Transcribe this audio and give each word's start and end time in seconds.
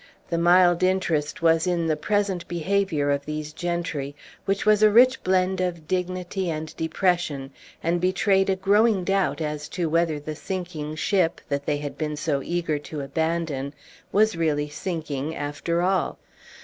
The 0.31 0.37
mild 0.39 0.81
interest 0.81 1.43
was 1.43 1.67
in 1.67 1.85
the 1.85 1.95
present 1.95 2.47
behavior 2.47 3.11
of 3.11 3.23
these 3.25 3.53
gentry, 3.53 4.15
which 4.45 4.65
was 4.65 4.81
a 4.81 4.89
rich 4.89 5.21
blend 5.23 5.61
of 5.61 5.87
dignity 5.87 6.49
and 6.49 6.75
depression, 6.75 7.51
and 7.83 8.01
betrayed 8.01 8.49
a 8.49 8.55
growing 8.55 9.03
doubt 9.03 9.41
as 9.41 9.69
to 9.69 9.87
whether 9.89 10.19
the 10.19 10.35
sinking 10.35 10.95
ship, 10.95 11.39
that 11.49 11.67
they 11.67 11.77
had 11.77 11.99
been 11.99 12.15
so 12.17 12.41
eager 12.41 12.79
to 12.79 12.99
abandon, 13.01 13.75
was 14.11 14.35
really 14.35 14.69
sinking 14.69 15.35
after 15.35 15.83
all. 15.83 16.17